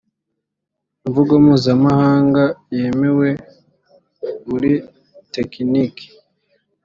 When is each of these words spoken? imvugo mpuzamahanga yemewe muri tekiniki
imvugo 1.05 1.33
mpuzamahanga 1.43 2.43
yemewe 2.77 3.29
muri 4.47 4.71
tekiniki 5.33 6.07